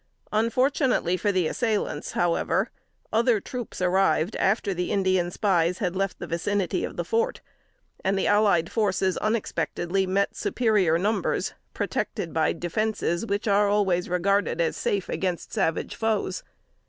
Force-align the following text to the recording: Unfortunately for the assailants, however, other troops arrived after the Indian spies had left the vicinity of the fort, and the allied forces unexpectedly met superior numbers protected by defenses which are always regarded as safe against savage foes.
Unfortunately 0.31 1.15
for 1.15 1.31
the 1.31 1.45
assailants, 1.45 2.13
however, 2.13 2.71
other 3.13 3.39
troops 3.39 3.83
arrived 3.83 4.35
after 4.37 4.73
the 4.73 4.91
Indian 4.91 5.29
spies 5.29 5.77
had 5.77 5.95
left 5.95 6.17
the 6.17 6.25
vicinity 6.25 6.83
of 6.83 6.97
the 6.97 7.05
fort, 7.05 7.41
and 8.03 8.17
the 8.17 8.25
allied 8.25 8.71
forces 8.71 9.15
unexpectedly 9.17 10.07
met 10.07 10.35
superior 10.35 10.97
numbers 10.97 11.53
protected 11.75 12.33
by 12.33 12.51
defenses 12.51 13.27
which 13.27 13.47
are 13.47 13.69
always 13.69 14.09
regarded 14.09 14.59
as 14.59 14.75
safe 14.75 15.07
against 15.07 15.53
savage 15.53 15.93
foes. 15.93 16.41